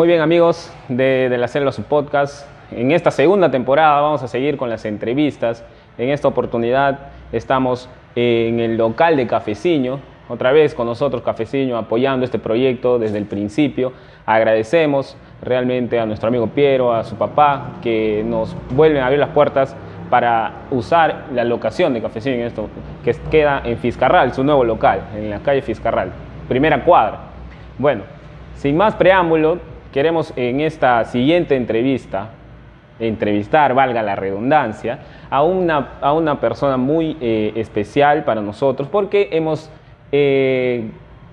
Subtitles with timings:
[0.00, 4.28] Muy bien amigos de, de la Célula Su Podcast, en esta segunda temporada vamos a
[4.28, 5.62] seguir con las entrevistas.
[5.98, 12.24] En esta oportunidad estamos en el local de Cafeciño, otra vez con nosotros Cafeciño apoyando
[12.24, 13.92] este proyecto desde el principio.
[14.24, 19.28] Agradecemos realmente a nuestro amigo Piero, a su papá, que nos vuelven a abrir las
[19.28, 19.76] puertas
[20.08, 22.70] para usar la locación de Cafeciño en esto,
[23.04, 26.10] que queda en Fiscarral, su nuevo local, en la calle Fiscarral,
[26.48, 27.18] primera cuadra.
[27.76, 28.04] Bueno,
[28.54, 29.58] sin más preámbulo,
[29.92, 32.30] queremos en esta siguiente entrevista
[33.00, 34.98] entrevistar, valga la redundancia,
[35.30, 39.70] a una, a una persona muy eh, especial para nosotros porque hemos
[40.12, 40.90] eh,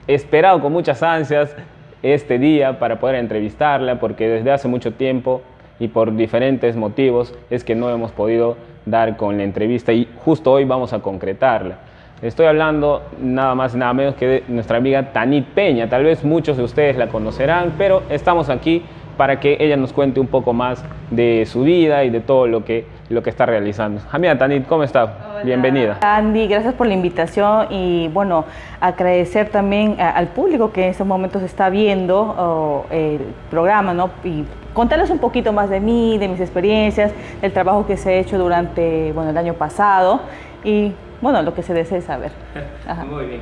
[0.08, 1.56] esperado con muchas ansias
[2.02, 5.42] este día para poder entrevistarla porque desde hace mucho tiempo
[5.80, 10.52] y por diferentes motivos es que no hemos podido dar con la entrevista y justo
[10.52, 11.80] hoy vamos a concretarla.
[12.22, 15.88] Estoy hablando nada más y nada menos que de nuestra amiga Tanit Peña.
[15.88, 18.84] Tal vez muchos de ustedes la conocerán, pero estamos aquí
[19.18, 22.66] para que ella nos cuente un poco más de su vida y de todo lo
[22.66, 24.02] que, lo que está realizando.
[24.12, 25.42] Amiga Tanit, ¿cómo está?
[25.44, 26.00] Bienvenida.
[26.02, 28.46] Andy, gracias por la invitación y bueno,
[28.82, 33.20] agradecer también al público que en estos momentos está viendo el
[33.52, 34.10] programa, ¿no?
[34.24, 34.44] Y
[34.74, 38.40] contarles un poquito más de mí, de mis experiencias, del trabajo que se ha hecho
[38.40, 40.22] durante, bueno, el año pasado
[40.64, 42.32] y bueno, lo que se desee saber.
[43.10, 43.42] Muy bien.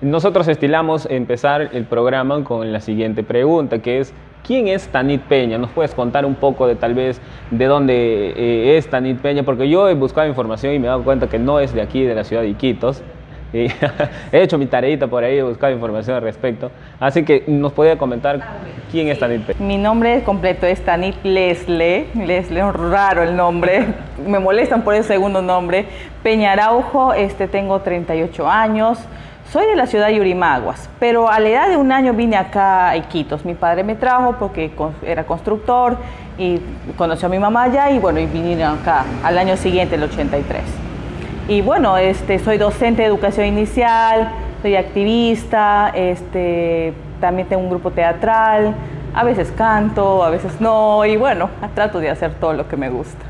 [0.00, 4.12] Nosotros estilamos empezar el programa con la siguiente pregunta, que es,
[4.44, 5.58] ¿quién es Tanit Peña?
[5.58, 9.42] ¿Nos puedes contar un poco de tal vez de dónde eh, es Tanit Peña?
[9.42, 12.02] Porque yo he buscado información y me he dado cuenta que no es de aquí,
[12.02, 13.02] de la ciudad de Iquitos.
[14.32, 16.70] he hecho mi tareita por ahí, he buscado información al respecto.
[17.00, 18.40] Así que nos podría comentar
[18.90, 19.58] quién es Tanit.
[19.58, 21.16] Mi nombre completo es Tanit.
[21.24, 23.86] Lesle, es raro el nombre.
[24.26, 25.86] Me molestan por el segundo nombre.
[26.22, 28.98] Peña Araujo, este, tengo 38 años.
[29.52, 32.88] Soy de la ciudad de Yurimaguas, pero a la edad de un año vine acá
[32.88, 33.44] a Iquitos.
[33.44, 34.72] Mi padre me trajo porque
[35.04, 35.98] era constructor
[36.36, 36.60] y
[36.96, 40.85] conoció a mi mamá allá y bueno, y vinieron acá al año siguiente, el 83.
[41.48, 47.92] Y bueno, este, soy docente de educación inicial, soy activista, este, también tengo un grupo
[47.92, 48.74] teatral,
[49.14, 52.90] a veces canto, a veces no, y bueno, trato de hacer todo lo que me
[52.90, 53.24] gusta.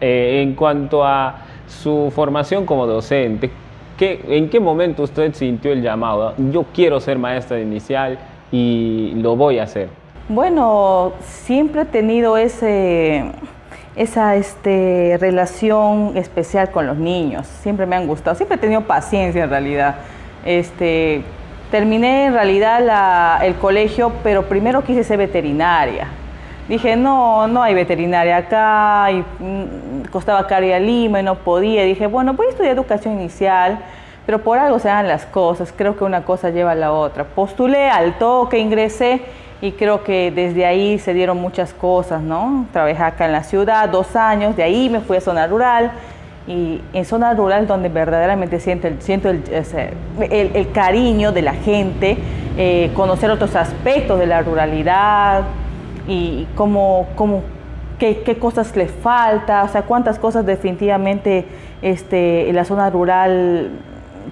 [0.00, 3.50] Eh, en cuanto a su formación como docente,
[3.98, 6.34] ¿qué, ¿en qué momento usted sintió el llamado?
[6.52, 8.18] Yo quiero ser maestra inicial
[8.52, 9.88] y lo voy a hacer.
[10.28, 13.24] Bueno, siempre he tenido ese
[13.94, 17.46] esa este, relación especial con los niños.
[17.46, 19.96] Siempre me han gustado, siempre he tenido paciencia en realidad.
[20.44, 21.24] Este,
[21.70, 26.08] terminé en realidad el colegio, pero primero quise ser veterinaria.
[26.68, 31.34] Dije, no, no hay veterinaria acá, y mm, costaba caro ir a Lima y no
[31.34, 31.82] podía.
[31.84, 33.78] dije, bueno, voy a estudiar educación inicial,
[34.24, 37.24] pero por algo se dan las cosas, creo que una cosa lleva a la otra.
[37.24, 39.22] Postulé al toque, ingresé
[39.62, 42.66] y creo que desde ahí se dieron muchas cosas, ¿no?
[42.72, 45.92] Trabajé acá en la ciudad dos años, de ahí me fui a zona rural
[46.48, 49.44] y en zona rural donde verdaderamente siento el, siento el,
[50.18, 52.18] el, cariño de la gente,
[52.58, 55.44] eh, conocer otros aspectos de la ruralidad
[56.08, 57.44] y cómo, cómo
[58.00, 61.46] qué, qué, cosas le falta, o sea, cuántas cosas definitivamente
[61.82, 63.70] este, en la zona rural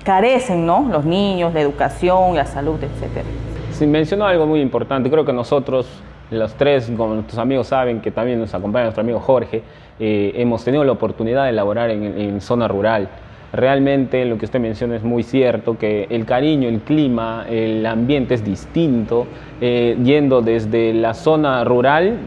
[0.03, 0.89] carecen, ¿no?
[0.91, 3.50] Los niños, la educación, la salud, etcétera
[3.87, 5.11] mencionó algo muy importante.
[5.11, 5.89] Creo que nosotros,
[6.31, 9.63] los tres, como nuestros amigos saben, que también nos acompaña nuestro amigo Jorge,
[9.99, 13.09] eh, hemos tenido la oportunidad de elaborar en, zona rural.
[13.53, 18.35] Realmente lo que usted menciona es muy cierto, que el cariño, el clima, el ambiente
[18.35, 19.27] es distinto,
[19.61, 22.19] eh, yendo desde la zona rural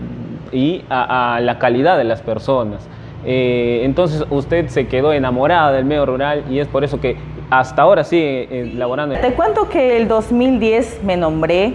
[0.52, 2.88] y a, la calidad de las personas.
[3.26, 7.16] Eh, entonces usted se quedó enamorada del medio rural y es por eso que
[7.50, 9.16] hasta ahora sigue eh, laborando.
[9.16, 11.74] Te cuento que el 2010 me nombré,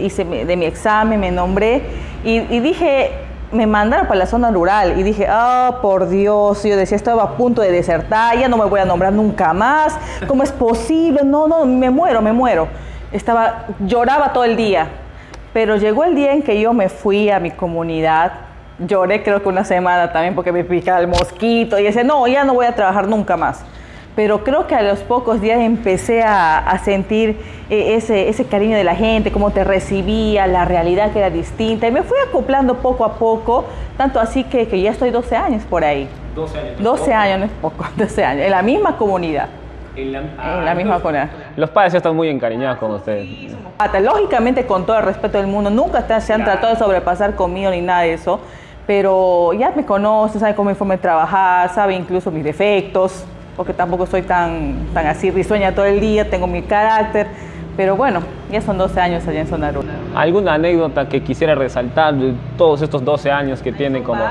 [0.00, 1.82] hice de mi examen, me nombré
[2.24, 3.10] y, dije,
[3.52, 7.36] me mandaron para la zona rural y dije, ah, por Dios, yo decía, estaba a
[7.36, 9.96] punto de desertar, ya no me voy a nombrar nunca más,
[10.26, 11.22] ¿cómo es posible?
[11.24, 12.68] No, no, me muero, me muero.
[13.12, 14.88] Estaba, lloraba todo el día,
[15.52, 18.32] pero llegó el día en que yo me fui a mi comunidad,
[18.78, 22.44] lloré creo que una semana también porque me picaba el mosquito y decía, no, ya
[22.44, 23.64] no voy a trabajar nunca más
[24.16, 27.36] pero creo que a los pocos días empecé a, sentir
[27.68, 31.86] eh, ese, ese, cariño de la gente, cómo te recibía, la realidad que era distinta,
[31.86, 33.64] y me fui acoplando poco a poco,
[33.96, 36.08] tanto así que, que ya estoy 12 años por ahí.
[36.34, 36.82] 12 años.
[36.82, 39.48] 12 años, no es poco, 12 años, en la misma comunidad.
[39.96, 41.30] En la, ah, misma comunidad.
[41.56, 43.28] Los padres ya están muy encariñados con ustedes.
[44.00, 47.80] Lógicamente, con todo el respeto del mundo, nunca se han tratado de sobrepasar conmigo ni
[47.80, 48.40] nada de eso,
[48.86, 53.24] pero ya me conocen, saben cómo mi forma de trabajar, saben incluso mis defectos,
[53.60, 57.26] porque tampoco soy tan, tan así risueña todo el día, tengo mi carácter,
[57.76, 59.96] pero bueno, ya son 12 años allá en Zona Rural.
[60.14, 64.22] ¿Alguna anécdota que quisiera resaltar de todos estos 12 años que tiene como...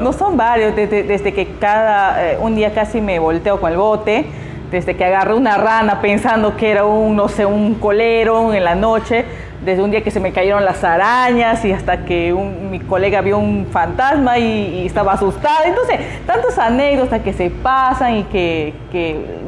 [0.00, 4.26] no son varios, desde, que cada, eh, un día casi me volteo con el bote,
[4.70, 8.76] desde que agarré una rana pensando que era un, no sé, un colero en la
[8.76, 9.24] noche,
[9.64, 13.38] desde un día que se me cayeron las arañas y hasta que mi colega vio
[13.38, 15.66] un fantasma y, estaba asustada.
[15.66, 18.74] Entonces, tantas anécdotas que se pasan y que,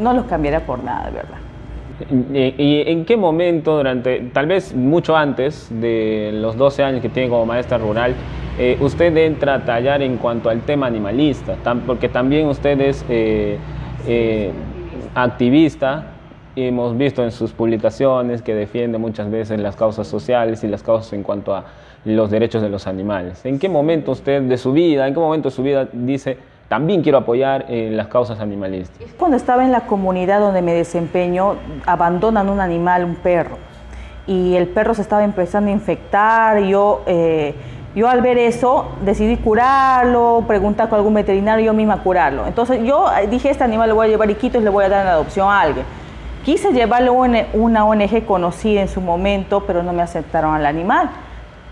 [0.00, 1.38] no los cambiaría por nada, verdad.
[2.32, 7.28] ¿Y en qué momento, durante, tal vez mucho antes de los 12 años que tiene
[7.28, 8.14] como maestra rural,
[8.58, 11.56] eh, usted entra a tallar en cuanto al tema animalista?
[11.86, 13.58] porque también usted es eh,
[14.06, 14.50] eh,
[15.14, 16.06] activista,
[16.55, 20.82] y hemos visto en sus publicaciones que defiende muchas veces las causas sociales y las
[20.82, 21.64] causas en cuanto a
[22.05, 23.44] los derechos de los animales.
[23.44, 26.38] ¿En qué momento usted de su vida, en qué momento de su vida dice,
[26.70, 29.08] también quiero apoyar en las causas animalistas.
[29.19, 33.58] Cuando estaba en la comunidad donde me desempeño, abandonan un animal, un perro,
[34.25, 37.56] y el perro se estaba empezando a infectar, yo, eh,
[37.97, 42.47] yo al ver eso decidí curarlo, preguntar con algún veterinario, yo misma curarlo.
[42.47, 44.88] Entonces yo dije, este animal lo voy a llevar y quito y le voy a
[44.88, 45.85] dar en adopción a alguien.
[46.44, 51.10] Quise llevarlo a una ONG conocida en su momento, pero no me aceptaron al animal.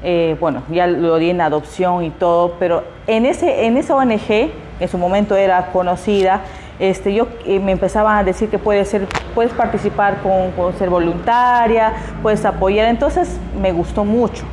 [0.03, 4.51] Eh, bueno, ya lo di en adopción y todo, pero en, ese, en esa ONG,
[4.79, 6.43] en su momento era conocida,
[6.79, 11.95] este, yo eh, me empezaban a decir que puedes, ser, puedes participar con, ser voluntaria,
[12.23, 14.45] puedes apoyar, entonces me gustó mucho,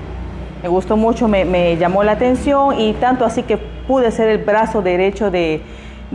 [0.63, 4.81] me gustó mucho, me, llamó la atención y tanto así que pude ser el brazo
[4.81, 5.62] derecho de,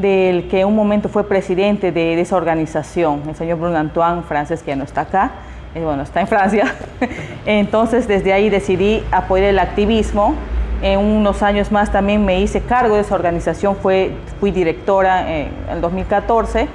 [0.01, 4.63] del que en un momento fue presidente de, esa organización, el señor Bruno Antoine, francés
[4.63, 5.31] que ya no está acá,
[5.75, 6.75] bueno, está en Francia.
[7.47, 10.35] Entonces desde ahí decidí apoyar el activismo.
[10.83, 15.51] En unos años más también me hice cargo de esa organización, fue, fui directora en
[15.71, 16.69] el 2014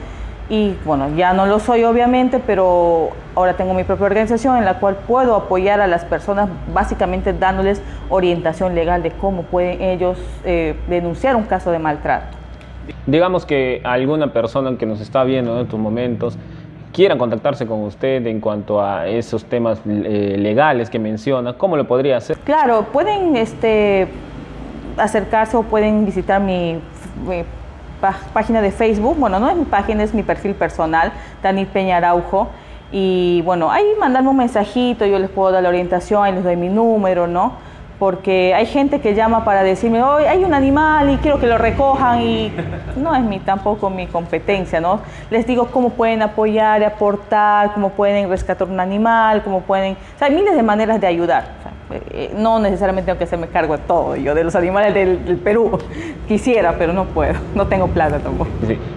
[0.48, 4.80] y bueno, ya no lo soy obviamente, pero ahora tengo mi propia organización en la
[4.80, 10.76] cual puedo apoyar a las personas básicamente dándoles orientación legal de cómo pueden ellos eh,
[10.88, 12.45] denunciar un caso de maltrato.
[13.06, 16.38] Digamos que alguna persona que nos está viendo en estos momentos
[16.96, 21.86] quieran contactarse con usted en cuanto a esos temas eh, legales que menciona, ¿cómo lo
[21.86, 22.38] podría hacer?
[22.38, 24.08] Claro, pueden este,
[24.98, 26.80] acercarse o pueden visitar mi,
[28.34, 29.18] página de Facebook.
[29.18, 31.12] Bueno, no es mi página, es mi perfil personal,
[31.44, 32.48] Dani Peña Araujo.
[32.92, 36.56] Y bueno, ahí mandarme un mensajito, yo les puedo dar la orientación, ahí les doy
[36.56, 37.54] mi número, ¿no?
[38.00, 41.58] Porque hay gente que llama para decirme, hoy hay un animal y quiero que lo
[41.58, 42.52] recojan y
[42.98, 45.02] no es mi, tampoco mi competencia, ¿no?
[45.30, 49.94] Les digo cómo pueden apoyar y aportar, cómo pueden rescatar un animal, cómo pueden...
[49.94, 51.46] O sea, hay miles de maneras de ayudar.
[52.38, 55.78] No necesariamente tengo que hacerme cargo de todo, yo de los animales del, Perú
[56.28, 58.50] quisiera, pero no puedo, no tengo plata tampoco.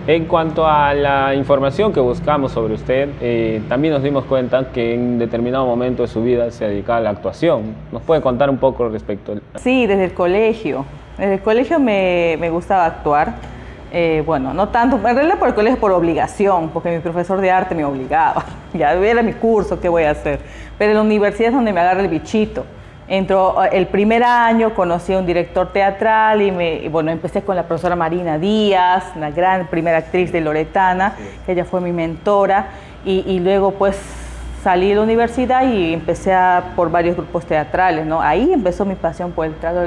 [0.07, 4.95] En cuanto a la información que buscamos sobre usted, eh, también nos dimos cuenta que
[4.95, 7.75] en determinado momento de su vida se dedicaba a la actuación.
[7.93, 9.35] ¿Nos puede contar un poco respecto?
[9.57, 10.85] Sí, desde el colegio.
[11.19, 13.35] Desde el colegio me, me gustaba actuar.
[13.91, 17.51] Eh, bueno, no tanto, en realidad por el colegio por obligación, porque mi profesor de
[17.51, 18.45] arte me obligaba.
[18.75, 20.41] ya era mi curso, ¿qué voy a hacer?
[20.77, 22.65] Pero en la universidad es donde me agarra el bichito.
[23.09, 27.63] Entró el primer año, conocí a un director teatral y, me, bueno, empecé con la
[27.63, 31.15] profesora Marina Díaz, una gran primera actriz de Loretana,
[31.47, 32.67] que ella fue mi mentora,
[33.07, 33.99] y, y, luego pues
[34.63, 38.21] salí de la universidad y empecé a, por varios grupos teatrales, ¿no?
[38.21, 39.87] Ahí empezó mi pasión por el teatro,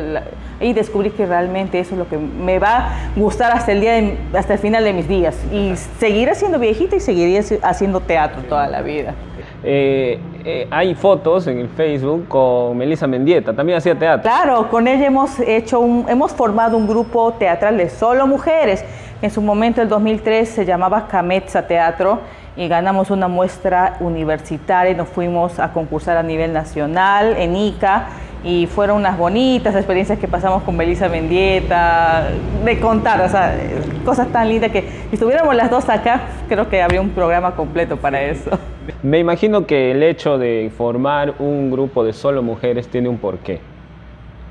[0.59, 4.01] y descubrí que realmente eso es lo que me va a gustar hasta el, día
[4.33, 8.67] hasta el final de mis días, y seguir siendo viejita y seguiría haciendo teatro toda
[8.67, 9.13] la vida.
[9.63, 14.23] Eh, eh, hay fotos en el Facebook con Melissa Mendieta, también hacía teatro.
[14.23, 18.83] Claro, con ella hemos hecho un, hemos formado un grupo teatral de solo mujeres.
[19.21, 22.19] En su momento, el 2003, se llamaba Cametza Teatro
[22.55, 28.07] y ganamos una muestra universitaria nos fuimos a concursar a nivel nacional en ICA
[28.43, 32.29] y fueron unas bonitas experiencias que pasamos con Melissa Mendieta,
[32.65, 33.55] de contar, o sea,
[34.03, 37.97] cosas tan lindas que si estuviéramos las dos acá, creo que habría un programa completo
[37.97, 38.49] para eso.
[39.03, 43.59] Me imagino que el hecho de formar un grupo de solo mujeres tiene un porqué.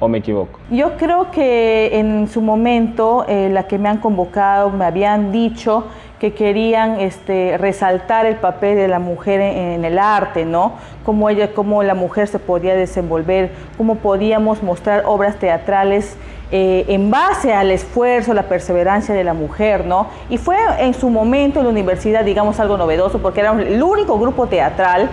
[0.02, 0.58] ¿O me equivoco?
[0.70, 5.84] Yo creo que en su momento, eh, la que me han convocado, me habían dicho
[6.18, 10.74] que querían este, resaltar el papel de la mujer en, el arte, ¿no?
[11.04, 16.16] Cómo ella, cómo la mujer se podía desenvolver, cómo podíamos mostrar obras teatrales
[16.52, 20.08] eh, en base al esfuerzo, la perseverancia de la mujer, ¿no?
[20.28, 24.18] Y fue en su momento en la universidad, digamos, algo novedoso, porque era el único
[24.18, 25.10] grupo teatral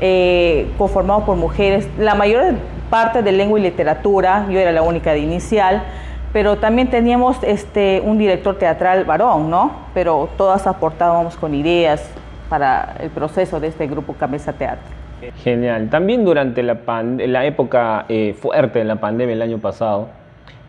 [0.00, 2.54] eh, conformado por mujeres, la mayor
[2.88, 5.82] parte de lengua y literatura, yo era la única de inicial,
[6.32, 9.72] pero también teníamos este, un director teatral varón, ¿no?
[9.94, 12.08] Pero todas aportábamos con ideas
[12.48, 14.82] para el proceso de este grupo Cabeza Teatro.
[15.44, 15.88] Genial.
[15.90, 16.78] También durante la,
[17.18, 20.08] la época eh, fuerte de la pandemia el año pasado,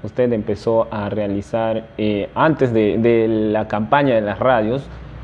[0.03, 4.83] usted empezó a realizar, eh, antes de, de, la campaña de las radios,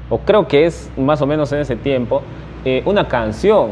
[0.10, 2.22] o creo que es más o menos en ese tiempo,
[2.66, 3.72] eh, una canción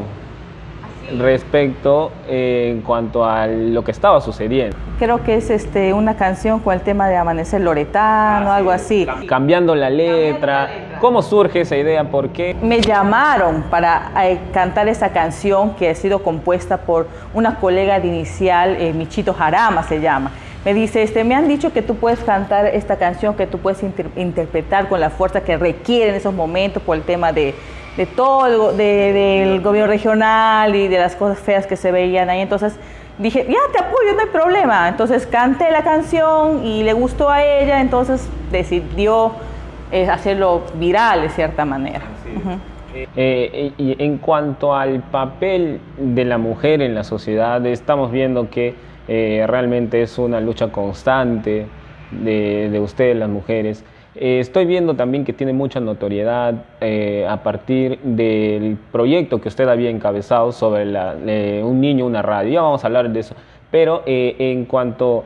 [1.18, 4.76] respecto eh, en cuanto a lo que estaba sucediendo.
[4.98, 9.06] Creo que es este, una canción con el tema de Amanecer Loretano, algo así.
[9.28, 10.68] Cambiando la letra.
[11.00, 12.04] ¿Cómo surge esa idea?
[12.04, 12.56] ¿Por qué?
[12.62, 18.08] Me llamaron para eh, cantar esa canción que ha sido compuesta por una colega de
[18.08, 20.30] inicial, eh, Michito Jarama se llama.
[20.66, 23.84] Me dice, este, me han dicho que tú puedes cantar esta canción, que tú puedes
[24.16, 27.54] interpretar con la fuerza que requiere en esos momentos por el tema de,
[27.96, 32.40] de todo el, del gobierno regional y de las cosas feas que se veían ahí.
[32.40, 32.74] Entonces
[33.16, 34.88] dije, ya te apoyo, no hay problema.
[34.88, 39.30] Entonces canté la canción y le gustó a ella, entonces decidió
[39.92, 42.02] eh, hacerlo viral de cierta manera.
[43.14, 48.74] Eh, y en cuanto al papel de la mujer en la sociedad, estamos viendo que
[49.08, 51.66] eh, realmente es una lucha constante
[52.10, 53.84] de, de ustedes, las mujeres.
[54.14, 59.68] Eh, estoy viendo también que tiene mucha notoriedad eh, a partir del proyecto que usted
[59.68, 60.84] había encabezado sobre
[61.62, 62.50] un niño, una radio.
[62.50, 63.34] Ya vamos a hablar de eso.
[63.70, 65.24] Pero en cuanto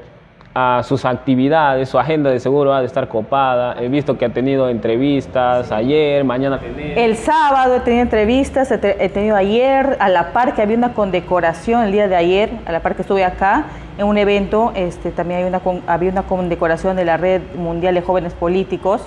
[0.55, 3.77] a sus actividades, su agenda de seguro ha de estar copada.
[3.81, 6.59] He visto que ha tenido entrevistas ayer, mañana.
[6.97, 11.85] El sábado he tenido entrevistas, he tenido ayer, a la par que había una condecoración
[11.85, 13.67] el día de ayer, a la par que estuve acá
[13.97, 18.03] en un evento, este, también hay una, había una condecoración de la Red Mundial de
[18.03, 19.03] Jóvenes Políticos.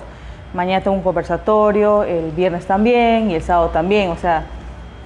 [0.54, 4.10] Mañana tengo un conversatorio, el viernes también y el sábado también.
[4.10, 4.44] O sea,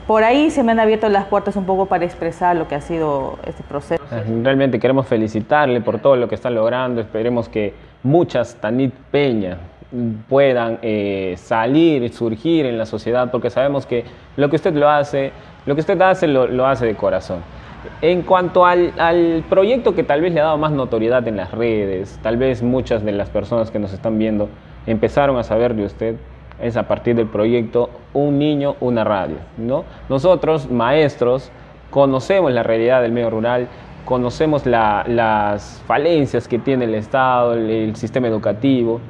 [0.08, 2.80] por ahí se me han abierto las puertas un poco para expresar lo que ha
[2.80, 4.02] sido este proceso.
[4.42, 7.02] Realmente queremos felicitarle por todo lo que está logrando.
[7.02, 9.58] Esperemos que muchas Tanit Peña
[10.26, 14.04] puedan eh, salir, surgir en la sociedad, porque sabemos que
[14.38, 15.30] lo que usted lo hace,
[15.66, 17.40] lo que usted hace lo, lo hace de corazón.
[18.00, 21.52] En cuanto al, al, proyecto que tal vez le ha dado más notoriedad en las
[21.52, 24.48] redes, tal vez muchas de las personas que nos están viendo
[24.86, 26.16] empezaron a saber de usted,
[26.60, 29.36] es a partir del proyecto Un niño, una radio.
[29.56, 29.84] ¿no?
[30.08, 31.50] Nosotros, maestros,
[31.90, 33.68] conocemos la realidad del medio rural,
[34.04, 39.00] conocemos la, las falencias que tiene el Estado, el sistema educativo.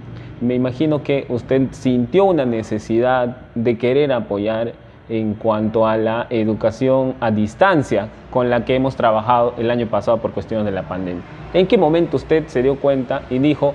[0.40, 4.72] Me imagino que usted sintió una necesidad de querer apoyar
[5.08, 10.18] en cuanto a la educación a distancia con la que hemos trabajado el año pasado
[10.18, 11.22] por cuestiones de la pandemia.
[11.54, 13.74] ¿En qué momento usted se dio cuenta y dijo,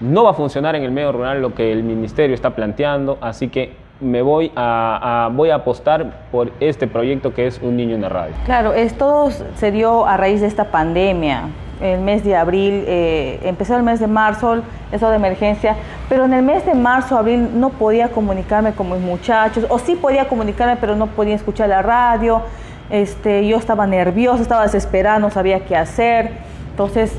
[0.00, 3.48] no va a funcionar en el medio rural lo que el ministerio está planteando, así
[3.48, 8.02] que me voy a, voy a apostar por este proyecto que es Un Niño en
[8.02, 8.34] la Radio.
[8.46, 11.48] Claro, esto se dio a raíz de esta pandemia.
[11.82, 15.76] El mes de abril, eh, empezó el mes de marzo, eso de emergencia,
[16.10, 19.96] pero en el mes de marzo, abril no podía comunicarme con mis muchachos, o sí
[19.96, 22.42] podía comunicarme, pero no podía escuchar la radio.
[22.90, 26.32] Este, yo estaba nerviosa, estaba desesperada, no sabía qué hacer.
[26.70, 27.18] Entonces,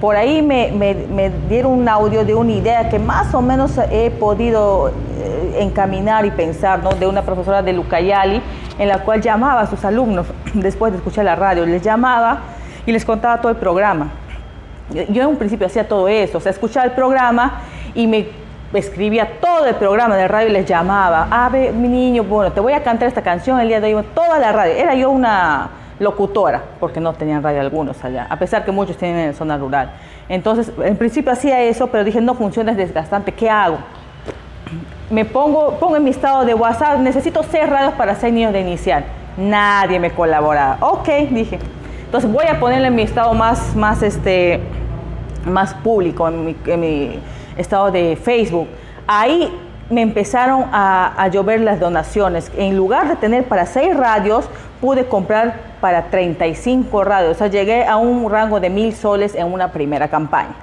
[0.00, 3.72] por ahí me, me, me, dieron un audio de una idea que más o menos
[3.90, 6.90] he podido eh, encaminar y pensar, ¿no?
[6.90, 8.40] de una profesora de Lucayali,
[8.78, 12.40] en la cual llamaba a sus alumnos después de escuchar la radio, les llamaba
[12.86, 14.10] y les contaba todo el programa.
[14.90, 17.60] Yo en un principio hacía todo eso, o sea, escuchaba el programa
[17.94, 18.28] y me
[18.72, 22.60] escribía todo el programa de radio y les llamaba, a ver, mi niño, bueno, te
[22.60, 24.74] voy a cantar esta canción el día de hoy, toda la radio.
[24.74, 29.28] Era yo una locutora, porque no tenían radio algunos allá, a pesar que muchos tienen
[29.28, 29.92] en zona rural.
[30.28, 33.78] Entonces, en principio hacía eso, pero dije, no funciona, es desgastante, ¿qué hago?
[35.10, 38.60] Me pongo, pongo en mi estado de WhatsApp, necesito seis radios para seis niños de
[38.60, 39.04] inicial.
[39.38, 40.76] Nadie me colaboraba.
[40.80, 41.58] Ok, dije.
[42.04, 44.60] Entonces voy a ponerle en mi estado más, más, este,
[45.46, 47.18] más público, en mi, en mi
[47.56, 48.68] estado de Facebook.
[49.06, 49.50] Ahí
[49.90, 52.50] me empezaron a, a, llover las donaciones.
[52.56, 54.48] En lugar de tener para seis radios,
[54.80, 57.36] pude comprar para 35 radios.
[57.36, 60.54] O sea, llegué a un rango de mil soles en una primera campaña.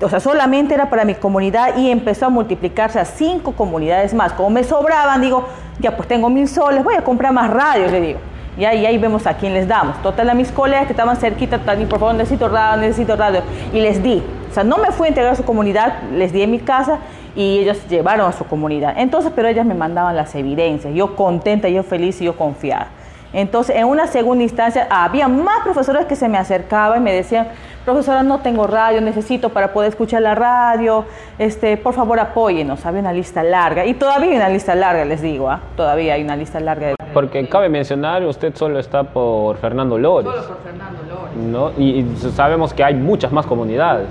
[0.00, 4.32] O sea, solamente era para mi comunidad y empezó a multiplicarse a cinco comunidades más.
[4.32, 5.46] Como me sobraban, digo,
[5.78, 8.18] ya pues tengo mil soles, voy a comprar más radios, le digo.
[8.58, 10.02] Y ahí, ahí vemos a quién les damos.
[10.02, 13.42] Total, a mis colegas que estaban cerquita, también, por favor, necesito radio, necesito radio.
[13.72, 14.22] Y les di.
[14.50, 16.98] O sea, no me fui a integrar a su comunidad, les di en mi casa
[17.34, 18.94] y ellos llevaron a su comunidad.
[18.96, 20.94] Entonces, pero ellas me mandaban las evidencias.
[20.94, 22.88] Yo contenta, yo feliz y yo confiada.
[23.32, 27.48] Entonces, en una segunda instancia, había más profesores que se me acercaban y me decían,
[27.84, 31.04] profesora, no tengo radio, necesito para poder escuchar la radio,
[31.38, 32.84] este, por favor apóyenos.
[32.84, 35.56] Había una lista larga y todavía hay una lista larga, les digo, ¿eh?
[35.76, 36.88] todavía hay una lista larga.
[36.88, 36.94] De...
[37.14, 40.30] Porque cabe mencionar, usted solo está por Fernando Lores.
[40.32, 40.99] Solo por Fernando.
[41.40, 41.70] ¿No?
[41.78, 44.08] Y, sabemos que hay muchas más comunidades.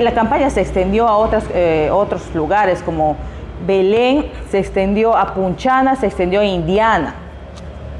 [0.00, 3.16] La campaña se extendió a eh, otros lugares como
[3.66, 7.14] Belén, se extendió a Punchana, se extendió a Indiana.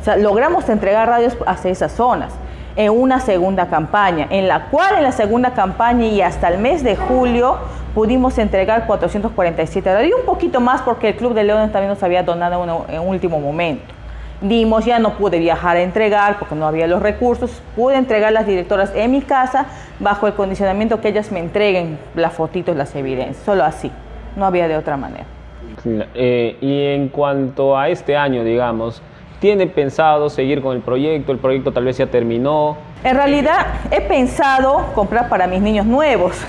[0.01, 2.33] O sea, logramos entregar radios hacia esas zonas
[2.75, 6.83] en una segunda campaña, en la cual en la segunda campaña y hasta el mes
[6.83, 7.59] de julio
[7.95, 12.03] pudimos entregar 447 radios y un poquito más porque el Club de Leones también nos
[12.03, 13.85] había donado en último momento.
[14.43, 18.47] Dimos, ya no pude viajar a entregar porque no había los recursos, pude entregar las
[18.47, 19.67] directoras en mi casa
[20.01, 23.91] bajo el condicionamiento que ellas me entreguen las fotitos, las evidencias, solo así,
[24.37, 25.25] no había de otra manera.
[26.15, 29.01] Eh, y en cuanto a este año, digamos,
[29.39, 31.33] ¿tiene pensado seguir con el proyecto?
[31.33, 32.77] ¿El proyecto tal vez ya terminó?
[33.05, 36.45] En realidad he pensado comprar para mis niños nuevos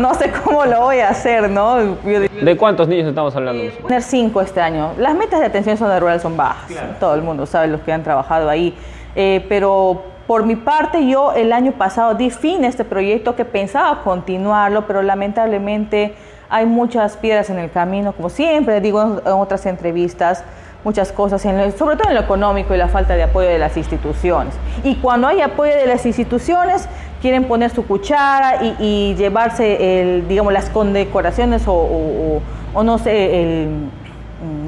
[0.00, 1.76] no sé cómo lo voy a hacer, ¿no?
[1.76, 3.62] ¿De cuántos niños estamos hablando?
[3.86, 4.92] Tener cinco este año.
[4.98, 6.70] Las metas de atención zona rural son bajas.
[6.98, 8.74] Todo el mundo sabe los que han trabajado ahí.
[9.14, 13.44] Eh, pero por mi parte, yo el año pasado di fin a este proyecto que
[13.44, 16.14] pensaba continuarlo, pero lamentablemente
[16.48, 20.44] hay muchas piedras en el camino, como siempre digo en otras entrevistas
[20.84, 24.54] muchas cosas, sobre todo en lo económico y la falta de apoyo de las instituciones.
[24.82, 26.88] Y cuando hay apoyo de las instituciones,
[27.20, 32.40] quieren poner su cuchara y, llevarse, el, digamos, las condecoraciones o,
[32.74, 33.68] no sé, el,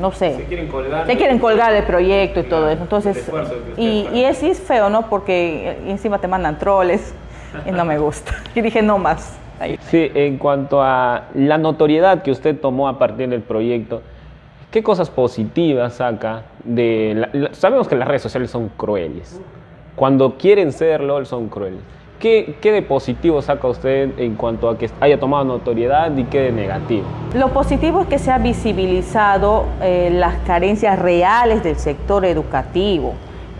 [0.00, 0.36] no sé.
[0.36, 1.06] Se quieren colgar.
[1.06, 2.82] Se quieren colgar el proyecto y todo eso.
[2.82, 3.30] Entonces,
[3.76, 5.08] y, y es, es, feo, ¿no?
[5.08, 7.14] Porque encima te mandan troles
[7.66, 8.32] y no me gusta.
[8.54, 9.38] Y dije, no más.
[9.82, 14.02] Sí, en cuanto a la notoriedad que usted tomó a partir del proyecto,
[14.70, 17.48] ¿qué cosas positivas saca de...
[17.52, 19.40] sabemos que las redes sociales son crueles.
[19.94, 21.80] Cuando quieren serlo, son crueles.
[22.22, 26.52] ¿Qué, de positivo saca usted en cuanto a que haya tomado notoriedad y qué de
[26.52, 27.02] negativo?
[27.34, 33.14] Lo positivo es que se ha visibilizado eh, las carencias reales del sector educativo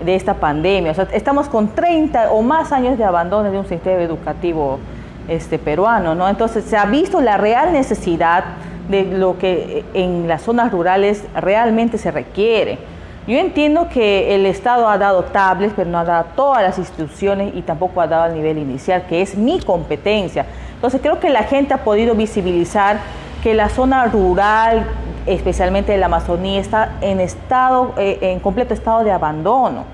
[0.05, 0.93] de esta pandemia.
[1.13, 4.79] estamos con 30 o más años de abandono de un sistema educativo
[5.27, 6.29] este, peruano, ¿no?
[6.29, 8.45] Entonces se ha visto la real necesidad
[8.89, 12.79] de lo que en las zonas rurales realmente se requiere.
[13.27, 17.55] Yo entiendo que el Estado ha dado tablets, pero no ha dado todas las instituciones
[17.55, 20.45] y tampoco ha dado al nivel inicial, que es mi competencia.
[20.75, 22.99] Entonces creo que la gente ha podido visibilizar
[23.41, 24.87] que la zona rural,
[25.27, 29.85] especialmente la Amazonía, está en, estado, eh, en completo estado de abandono.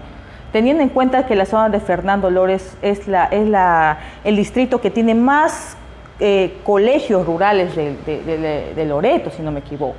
[0.50, 4.80] Teniendo en cuenta que la zona de Fernando Lores es, la, es la, el distrito
[4.80, 5.76] que tiene más
[6.18, 9.96] eh, colegios rurales de, de Loreto, si no me equivoco.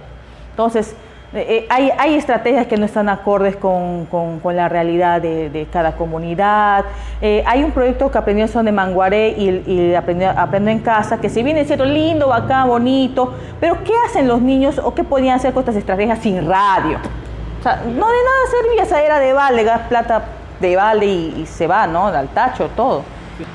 [0.49, 0.95] Entonces,
[1.31, 6.85] eh, hay, hay, estrategias que no están acordes con, con, la realidad de, cada comunidad.
[7.21, 10.79] Eh, hay un proyecto que aprendió en Son de Manguaré y, y aprendió, aprendió, en
[10.79, 15.03] casa, que si viene siendo lindo, acá bonito, pero ¿qué hacen los niños o qué
[15.03, 16.97] podían hacer con estas estrategias sin radio?
[17.59, 20.23] O sea, no de nada servía esa era de balde, gas, plata
[20.59, 22.07] de balde y, y se va, ¿no?
[22.07, 23.03] Al tacho, todo.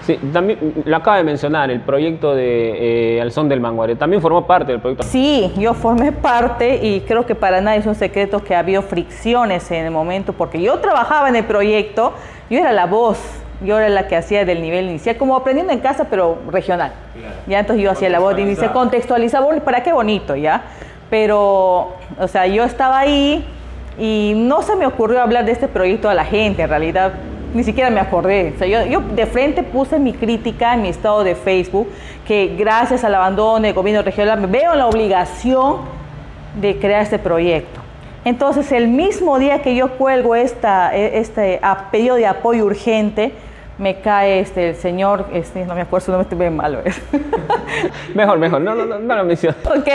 [0.03, 4.73] Sí, también lo acaba de mencionar, el proyecto de eh, del Manguare, ¿también formó parte
[4.73, 5.05] del proyecto?
[5.05, 8.83] Sí, yo formé parte y creo que para nadie es un secreto que ha habido
[8.83, 12.12] fricciones en el momento, porque yo trabajaba en el proyecto,
[12.49, 13.18] yo era la voz,
[13.62, 16.92] yo era la que hacía del nivel inicial, como aprendiendo en casa, pero regional.
[17.47, 20.62] Ya entonces yo hacía la voz y se contextualizaba, para qué bonito, ¿ya?
[21.11, 23.47] Pero, o sea, yo estaba ahí
[23.99, 27.12] y no se me ocurrió hablar de este proyecto a la gente, en realidad
[27.55, 28.53] ni siquiera me acordé.
[28.55, 31.88] O sea, yo, yo, de frente puse mi crítica en mi estado de Facebook,
[32.27, 35.79] que gracias al abandono del gobierno regional me veo la obligación
[36.61, 37.81] de crear este proyecto.
[38.25, 43.33] Entonces, el mismo día que yo cuelgo esta, e, este pedido de apoyo urgente,
[43.77, 46.79] me cae este, el señor, este, no me acuerdo su nombre, estoy bien malo.
[48.14, 49.57] mejor, mejor, no, no, no, no lo menciono.
[49.64, 49.88] Ok,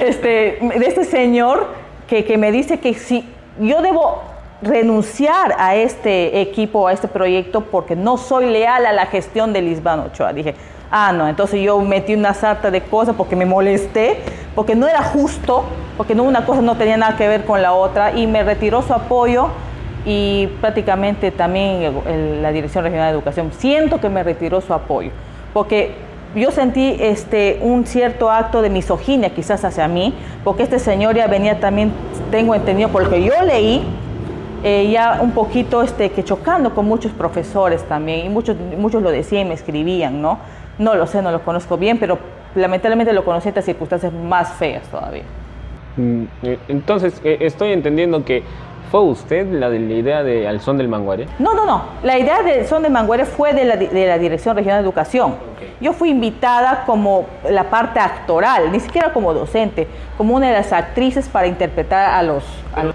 [0.00, 1.66] este, de este señor
[2.08, 3.28] que, que me dice que si
[3.60, 4.22] yo debo
[4.62, 9.62] renunciar a este equipo, a este proyecto, porque no soy leal a la gestión de
[9.62, 10.32] Lisbano Ochoa.
[10.32, 10.54] Dije,
[10.90, 14.18] ah, no, entonces yo metí una sarta de cosas porque me molesté,
[14.54, 15.64] porque no era justo,
[15.96, 18.82] porque no, una cosa no tenía nada que ver con la otra, y me retiró
[18.82, 19.48] su apoyo
[20.04, 23.50] y prácticamente también la Dirección Regional de Educación.
[23.58, 25.10] Siento que me retiró su apoyo,
[25.52, 25.94] porque
[26.34, 30.14] yo sentí este, un cierto acto de misoginia quizás hacia mí,
[30.44, 31.92] porque este señor ya venía también,
[32.30, 33.82] tengo entendido, por lo que yo leí,
[34.68, 39.12] eh, ya un poquito este, que chocando con muchos profesores también, y muchos, muchos lo
[39.12, 40.40] decían y me escribían, ¿no?
[40.76, 42.18] No lo sé, no lo conozco bien, pero
[42.56, 45.22] lamentablemente lo conocí en estas circunstancias más feas todavía.
[45.96, 48.42] Mm, eh, entonces, eh, estoy entendiendo que
[48.90, 51.26] ¿Fue usted la de la idea de Al Son del Manguare?
[51.40, 51.82] No, no, no.
[52.04, 55.34] La idea del Son del Manguare fue de la, de la Dirección Regional de Educación.
[55.80, 60.72] Yo fui invitada como la parte actoral, ni siquiera como docente, como una de las
[60.72, 62.44] actrices para interpretar a los...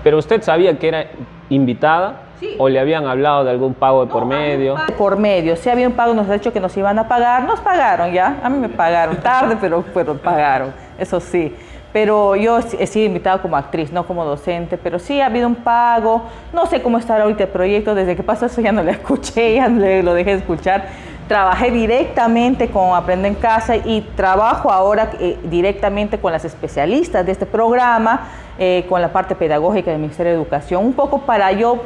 [0.02, 1.08] Pero usted sabía que era
[1.52, 2.22] invitada
[2.58, 4.76] o le habían hablado de algún pago de por medio.
[4.98, 7.60] Por medio, si había un pago, nos ha dicho que nos iban a pagar, nos
[7.60, 11.56] pagaron ya, a mí me pagaron tarde, pero, pero pagaron, eso sí.
[11.94, 15.56] pero yo he sido invitada como actriz, no como docente, pero sí ha habido un
[15.56, 18.92] pago, no sé cómo está ahorita el proyecto, desde que pasó eso ya no lo
[19.00, 20.86] escuché, ya no lo dejé de escuchar.
[21.28, 27.32] Trabajé directamente con Aprende en Casa y trabajo ahora eh, directamente con las especialistas de
[27.32, 28.28] este programa,
[28.60, 31.82] eh, con la parte pedagógica del Ministerio de Educación, un poco para yo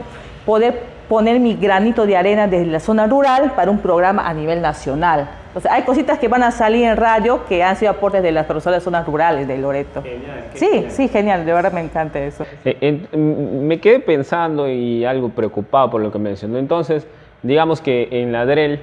[0.46, 4.62] poder poner mi granito de arena desde la zona rural para un programa a nivel
[4.62, 5.30] nacional.
[5.54, 8.32] O sea, hay cositas que van a salir en radio que han sido aportes de
[8.32, 10.02] las personas de zonas rurales de Loreto.
[10.02, 12.46] Genial, sí, sí, genial, de verdad me encanta eso.
[12.66, 16.58] Eh, me quedé pensando y algo preocupado por lo que mencionó.
[16.58, 17.08] Entonces,
[17.42, 18.82] digamos que en la DREL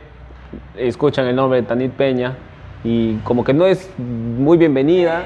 [0.76, 2.36] escuchan el nombre de Tanit Peña,
[2.84, 5.24] y como que no es muy bienvenida.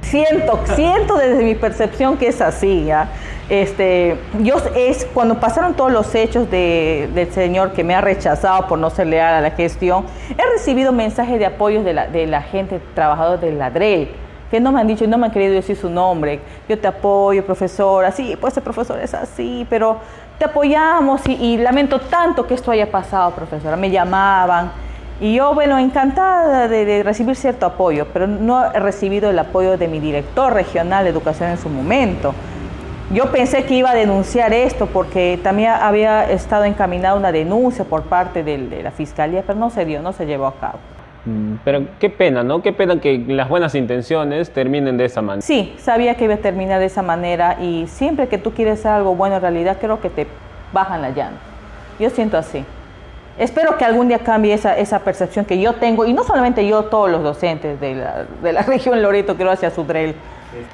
[0.00, 2.86] Siento, siento desde mi percepción que es así.
[2.86, 3.08] ¿ya?
[3.48, 8.66] Este, yo es cuando pasaron todos los hechos de, del señor que me ha rechazado
[8.66, 12.26] por no ser leal a la gestión, he recibido mensajes de apoyo de la, de
[12.26, 14.10] la gente, trabajadores del ladrel,
[14.50, 16.40] que no me han dicho no me han querido decir su nombre.
[16.68, 19.98] Yo te apoyo, profesora, sí, pues el profesor es así, pero
[20.38, 23.76] te apoyamos y, y lamento tanto que esto haya pasado, profesora.
[23.76, 24.72] Me llamaban
[25.20, 29.88] y yo, bueno, encantada de, recibir cierto apoyo, pero no he recibido el apoyo de
[29.88, 32.34] mi director regional de educación en su momento.
[33.12, 38.02] Yo pensé que iba a denunciar esto porque también había estado encaminada una denuncia por
[38.02, 40.78] parte de, la fiscalía, pero no se dio, no se llevó a cabo.
[41.24, 42.62] Mm, pero qué pena, ¿no?
[42.62, 45.42] Qué pena que las buenas intenciones terminen de esa manera.
[45.42, 49.16] Sí, sabía que iba a terminar de esa manera y siempre que tú quieres algo
[49.16, 50.28] bueno en realidad creo que te
[50.72, 51.40] bajan la llanta.
[51.98, 52.64] Yo siento así.
[53.38, 56.84] Espero que algún día cambie esa, esa percepción que yo tengo, y no solamente yo,
[56.84, 60.14] todos los docentes de la, de la región Loreto, creo, hacia Sudrel.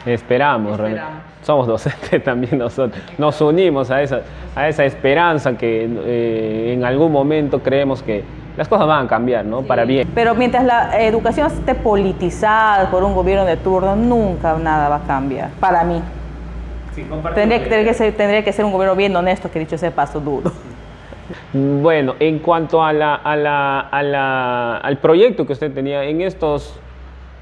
[0.06, 1.22] Esperamos, Esperamos.
[1.42, 3.02] somos docentes también nosotros.
[3.18, 4.20] Nos unimos a esa,
[4.56, 8.24] a esa esperanza que eh, en algún momento creemos que
[8.56, 9.62] las cosas van a cambiar, ¿no?
[9.62, 10.08] Para bien.
[10.14, 15.02] Pero mientras la educación esté politizada por un gobierno de turno, nunca nada va a
[15.02, 16.00] cambiar, para mí.
[16.94, 20.20] Sí, tendría, que ser, tendría que ser un gobierno bien honesto, que dicho sea paso
[20.20, 20.52] duro.
[21.52, 26.20] Bueno, en cuanto a la, a la, a la, al proyecto que usted tenía, en
[26.20, 26.78] estos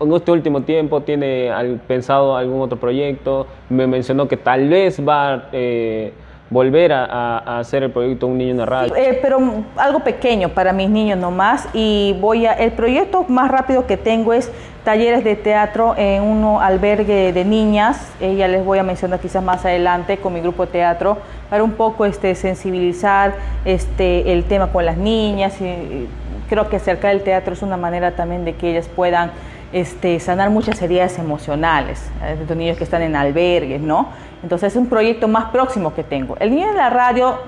[0.01, 1.51] en este último tiempo tiene
[1.87, 3.47] pensado algún otro proyecto.
[3.68, 6.12] Me mencionó que tal vez va eh,
[6.53, 8.95] volver a, hacer el proyecto Un Niño en la Radio.
[8.95, 9.38] Eh, pero
[9.77, 11.69] algo pequeño para mis niños nomás.
[11.73, 14.53] Y voy a, el proyecto más rápido que tengo es
[14.85, 18.12] talleres de teatro en un albergue de niñas.
[18.21, 21.73] Ella les voy a mencionar quizás más adelante con mi grupo de teatro para un
[21.73, 23.35] poco este, sensibilizar
[23.65, 25.61] este, el tema con las niñas.
[25.61, 26.09] Y,
[26.49, 29.31] creo que acercar el teatro es una manera también de que ellas puedan
[29.73, 34.09] este, sanar muchas heridas emocionales, de estos niños que están en albergues, ¿no?
[34.43, 36.37] Entonces es un proyecto más próximo que tengo.
[36.39, 37.39] El niño en la radio,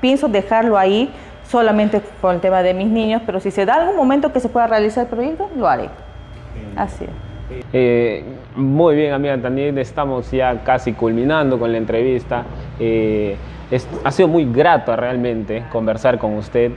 [0.00, 1.10] pienso dejarlo ahí
[1.48, 4.48] solamente por el tema de mis niños, pero si se da algún momento que se
[4.48, 5.88] pueda realizar el proyecto, lo haré.
[6.76, 7.10] Así es.
[7.72, 8.24] Eh,
[8.56, 12.44] muy bien, amiga también estamos ya casi culminando con la entrevista.
[12.80, 13.36] Eh,
[14.02, 16.72] ha sido muy grato realmente conversar con usted.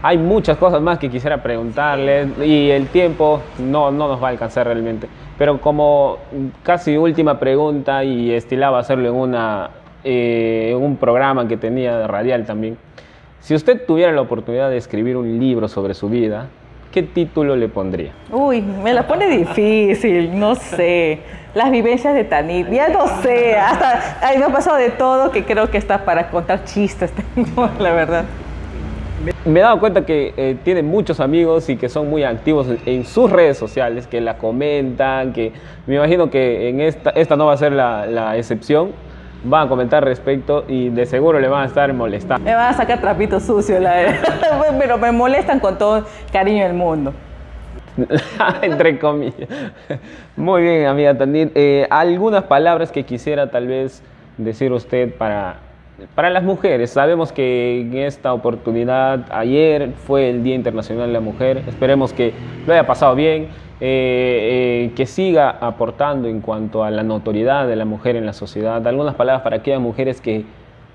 [0.00, 4.30] Hay muchas cosas más que quisiera preguntarle y el tiempo no, no nos va a
[4.30, 5.08] alcanzar realmente.
[5.36, 6.18] Pero como
[6.62, 9.70] casi última pregunta y estilaba hacerlo en, una,
[10.04, 12.78] eh, un programa que tenía radial también,
[13.40, 16.46] si usted tuviera la oportunidad de escribir un libro sobre su vida,
[16.92, 18.12] ¿qué título le pondría?
[18.30, 21.20] Uy, me la pone difícil, no sé.
[21.54, 23.56] Las vivencias de Tanit, ya no sé.
[23.56, 27.12] Hasta me ha pasado de todo que creo que está para contar chistes,
[27.80, 28.24] la verdad.
[29.44, 33.04] Me he dado cuenta que eh, tiene muchos amigos y que son muy activos en
[33.04, 35.52] sus redes sociales, que la comentan, que
[35.86, 38.92] me imagino que en esta, esta no va a ser la, excepción.
[39.44, 42.44] Van a comentar respecto y de seguro le van a estar molestando.
[42.44, 43.82] Me van a sacar trapitos sucios,
[44.78, 47.12] pero me molestan con todo cariño del mundo.
[48.62, 49.48] Entre comillas.
[50.36, 51.52] Muy bien, amiga Tandit.
[51.54, 54.02] Eh, algunas palabras que quisiera tal vez
[54.36, 55.67] decir usted para
[56.14, 61.20] para las mujeres, sabemos que en esta oportunidad, ayer fue el Día Internacional de la
[61.20, 62.32] Mujer, esperemos que
[62.66, 63.48] lo haya pasado bien,
[63.80, 68.32] eh, eh, que siga aportando en cuanto a la notoriedad de la mujer en la
[68.32, 68.84] sociedad.
[68.86, 70.44] Algunas palabras para aquellas mujeres que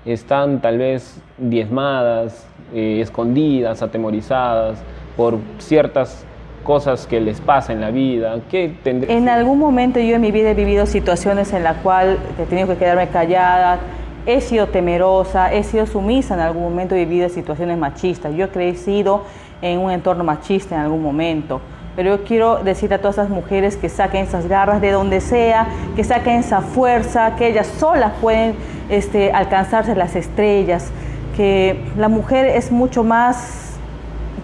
[0.04, 4.82] están tal vez diezmadas, eh, escondidas, atemorizadas
[5.16, 6.26] por ciertas
[6.62, 8.38] cosas que les pasan en la vida.
[8.50, 12.44] ¿Qué en algún momento yo en mi vida he vivido situaciones en las cuales he
[12.44, 13.78] tenido que quedarme callada,
[14.26, 18.34] he sido temerosa, he sido sumisa en algún momento, he vivido situaciones machistas.
[18.34, 19.22] Yo he crecido
[19.62, 21.60] en un entorno machista en algún momento.
[21.96, 25.68] Pero yo quiero decir a todas esas mujeres que saquen esas garras de donde sea,
[25.94, 28.56] que saquen esa fuerza, que ellas solas pueden
[28.88, 30.90] este, alcanzarse las estrellas,
[31.36, 33.78] que la mujer es mucho más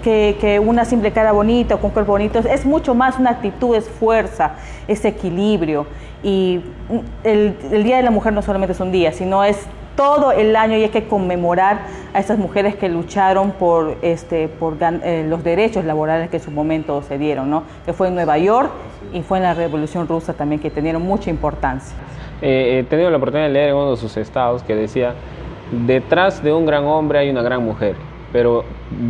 [0.04, 3.74] que, que, una simple cara bonita o con cuerpo bonito, es mucho más una actitud,
[3.74, 4.52] es fuerza,
[4.86, 5.86] es equilibrio.
[6.22, 6.60] Y
[7.24, 10.76] el, Día de la Mujer no solamente es un día, sino es todo el año
[10.76, 11.80] y hay que conmemorar
[12.14, 16.50] a esas mujeres que lucharon por, este, por eh, los derechos laborales que en su
[16.50, 17.64] momento se dieron, ¿no?
[17.84, 18.70] que fue en Nueva York
[19.12, 21.94] y fue en la Revolución Rusa también, que tenieron mucha importancia.
[22.40, 25.14] Eh, he tenido la oportunidad de leer en uno de sus estados que decía,
[25.86, 27.94] detrás de un gran hombre hay una gran mujer,
[28.32, 28.64] pero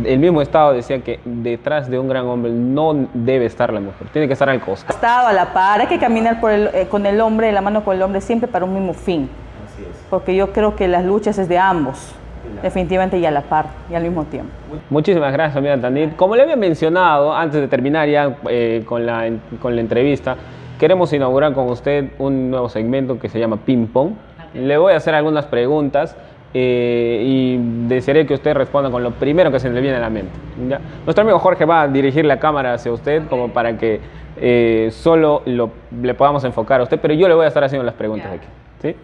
[0.05, 4.07] el mismo estado decía que detrás de un gran hombre no debe estar la mujer,
[4.11, 4.93] tiene que estar al costado.
[4.93, 7.61] Estado a la par, hay que caminar por el, eh, con el hombre, de la
[7.61, 9.29] mano con el hombre, siempre para un mismo fin
[10.09, 12.13] porque yo creo que las luchas es de ambos,
[12.61, 14.51] definitivamente y a la par y al mismo tiempo.
[14.89, 16.15] Muchísimas gracias, amiga Tanit.
[16.15, 19.29] Como le había mencionado antes de terminar ya eh, con, la,
[19.61, 20.35] con la entrevista,
[20.79, 24.11] queremos inaugurar con usted un nuevo segmento que se llama Ping Pong.
[24.53, 26.17] Le voy a hacer algunas preguntas
[26.53, 30.09] eh, y desearé que usted responda con lo primero que se le viene a la
[30.09, 30.31] mente.
[31.05, 34.01] Nuestro amigo Jorge va a dirigir la cámara hacia usted como para que
[34.37, 37.95] eh, solo le podamos enfocar a usted, pero yo le voy a estar haciendo las
[37.95, 38.47] preguntas aquí.
[38.81, 38.95] ¿sí?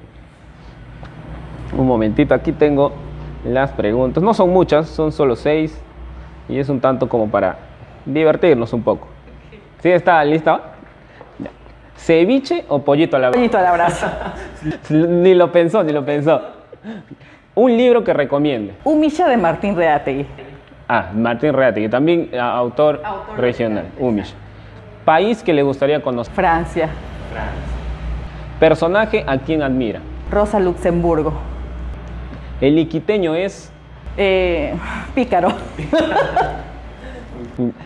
[1.78, 2.92] Un momentito, aquí tengo
[3.46, 4.22] las preguntas.
[4.24, 5.82] No son muchas, son solo seis.
[6.50, 7.58] Y es un tanto como para
[8.06, 9.08] divertirnos un poco.
[9.80, 10.74] ¿Sí está lista?
[11.98, 13.40] ¿Ceviche o pollito a la brasa?
[13.40, 14.34] Pollito a la brasa.
[14.90, 16.42] ni lo pensó, ni lo pensó.
[17.58, 18.76] Un libro que recomiende.
[18.84, 20.28] Humilla de Martín Reategui.
[20.88, 23.02] Ah, Martín Reategui, también ah, autor,
[23.36, 23.86] regional.
[23.98, 24.36] Humilla.
[25.04, 26.32] País que le gustaría conocer.
[26.36, 26.88] Francia.
[27.32, 28.60] Francia.
[28.60, 30.02] Personaje a quien admira.
[30.30, 31.34] Rosa Luxemburgo.
[32.62, 33.72] El iquiteño es...
[34.18, 34.76] Eh,
[35.16, 35.50] pícaro.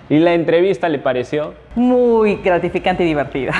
[0.10, 1.54] ¿Y la entrevista le pareció?
[1.76, 3.54] Muy gratificante y divertida.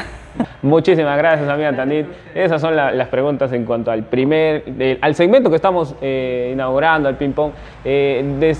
[0.62, 2.08] Muchísimas gracias, amiga Tanit.
[2.34, 7.18] Esas son las preguntas en cuanto al primer, al segmento que estamos eh, inaugurando, al
[7.18, 7.52] ping pong.
[7.84, 8.54] Eh,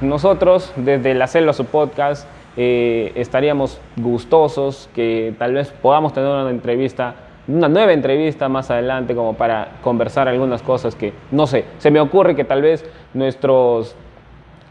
[0.00, 7.14] nosotros, desde la Celda su podcast, estaríamos gustosos que tal vez podamos tener una entrevista
[7.48, 12.00] una nueva entrevista más adelante como para conversar algunas cosas que, no sé, se me
[12.00, 13.94] ocurre que tal vez nuestros,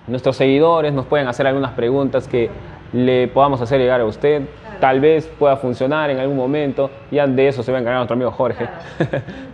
[0.08, 2.50] nuestros seguidores nos pueden hacer algunas preguntas que
[2.92, 4.44] le podamos hacer llegar a usted.
[4.80, 6.90] Tal vez pueda funcionar en algún momento.
[7.12, 8.68] Ya de eso se va a encargar nuestro amigo Jorge.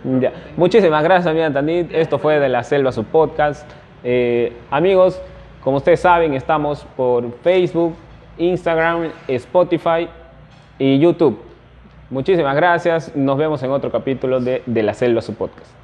[0.56, 1.92] Muchísimas gracias, amiga Tanit.
[1.92, 3.70] Esto fue de La Selva, su podcast.
[4.04, 5.20] Eh, amigos,
[5.62, 7.94] como ustedes saben, estamos por Facebook,
[8.38, 10.08] Instagram, Spotify
[10.78, 11.38] y YouTube.
[12.10, 13.14] Muchísimas gracias.
[13.16, 15.81] Nos vemos en otro capítulo de De la Selva, su podcast.